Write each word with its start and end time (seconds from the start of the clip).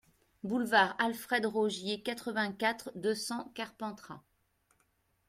Boulevard 0.43 0.95
Alfred 0.97 1.45
Rogier, 1.45 2.01
quatre-vingt-quatre, 2.01 2.89
deux 2.95 3.13
cents 3.13 3.51
Carpentras 3.53 4.23